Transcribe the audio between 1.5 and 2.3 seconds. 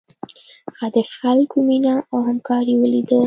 مینه او